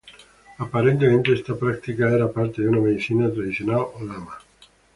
Aparentemente 0.63 1.29
esta 1.31 1.53
práctica 1.55 2.05
era 2.09 2.27
parte 2.33 2.63
de 2.63 2.69
una 2.69 2.79
medicina 2.81 3.31
tradicional 3.31 3.83
lama. 4.01 4.35